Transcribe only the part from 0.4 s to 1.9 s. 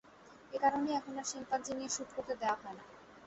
একারণেই এখন আর শিম্পাঞ্জি